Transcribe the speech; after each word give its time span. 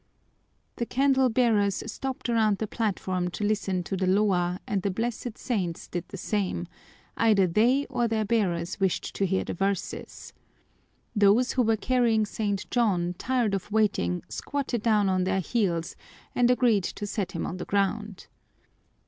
The 0.77 0.87
candle 0.87 1.29
bearers 1.29 1.83
stopped 1.91 2.27
around 2.27 2.57
the 2.57 2.65
platform 2.65 3.29
to 3.29 3.43
listen 3.43 3.83
to 3.83 3.95
the 3.95 4.07
loa 4.07 4.59
and 4.65 4.81
the 4.81 4.89
blessed 4.89 5.37
saints 5.37 5.87
did 5.87 6.05
the 6.07 6.17
same; 6.17 6.67
either 7.17 7.45
they 7.45 7.85
or 7.85 8.07
their 8.07 8.25
bearers 8.25 8.79
wished 8.79 9.13
to 9.13 9.27
hear 9.27 9.43
the 9.43 9.53
verses. 9.53 10.33
Those 11.15 11.51
who 11.51 11.61
were 11.61 11.77
carrying 11.77 12.25
St. 12.25 12.67
John, 12.71 13.13
tired 13.19 13.53
of 13.53 13.71
waiting, 13.71 14.23
squatted 14.27 14.81
down 14.81 15.07
on 15.07 15.23
their 15.23 15.39
heels 15.39 15.95
and 16.33 16.49
agreed 16.49 16.85
to 16.85 17.05
set 17.05 17.33
him 17.33 17.45
on 17.45 17.57
the 17.57 17.65
ground. 17.65 18.25